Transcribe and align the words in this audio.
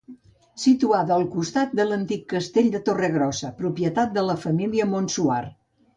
Situada 0.61 1.13
al 1.17 1.25
costat 1.33 1.75
de 1.81 1.85
l'antic 1.89 2.25
castell 2.33 2.71
de 2.77 2.81
Torregrossa, 2.89 3.53
propietat 3.61 4.17
de 4.19 4.25
la 4.31 4.41
família 4.47 4.89
Montsuar. 4.95 5.43